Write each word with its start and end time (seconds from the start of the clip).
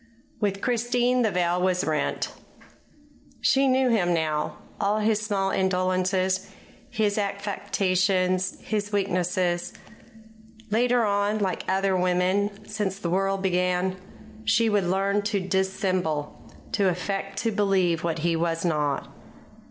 With 0.39 0.61
Christine 0.61 1.21
the 1.21 1.29
veil 1.29 1.61
was 1.61 1.85
rent. 1.85 2.33
She 3.39 3.67
knew 3.67 3.89
him 3.91 4.15
now 4.15 4.57
all 4.79 4.97
his 4.97 5.19
small 5.21 5.51
indolences, 5.51 6.49
his 6.89 7.19
affectations, 7.19 8.59
his 8.61 8.91
weaknesses. 8.91 9.73
Later 10.71 11.05
on, 11.05 11.37
like 11.37 11.63
other 11.69 11.95
women 11.95 12.65
since 12.67 12.97
the 12.97 13.11
world 13.11 13.43
began, 13.43 13.95
she 14.43 14.69
would 14.71 14.85
learn 14.87 15.21
to 15.21 15.39
dissemble, 15.39 16.51
to 16.71 16.89
affect 16.89 17.37
to 17.43 17.51
believe 17.51 17.99
him 17.99 18.05
what 18.05 18.19
he 18.25 18.35
was 18.35 18.65
not. 18.65 19.07